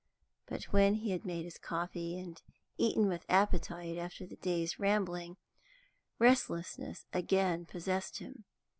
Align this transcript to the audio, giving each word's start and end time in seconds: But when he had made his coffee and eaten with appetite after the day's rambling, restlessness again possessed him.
But 0.47 0.63
when 0.63 0.95
he 0.95 1.11
had 1.11 1.25
made 1.25 1.45
his 1.45 1.59
coffee 1.59 2.17
and 2.17 2.41
eaten 2.75 3.05
with 3.07 3.23
appetite 3.29 3.99
after 3.99 4.25
the 4.25 4.37
day's 4.37 4.79
rambling, 4.79 5.37
restlessness 6.17 7.05
again 7.13 7.67
possessed 7.67 8.17
him. 8.17 8.45